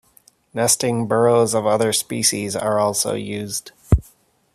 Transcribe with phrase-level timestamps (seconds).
[0.51, 3.71] Nesting burrows of other species are also used.